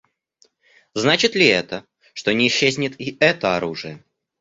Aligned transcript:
Значит 0.95 1.35
ли 1.35 1.45
это, 1.45 1.85
что 2.15 2.33
не 2.33 2.47
исчезнет 2.47 2.99
и 2.99 3.15
это 3.19 3.55
оружие? 3.55 4.03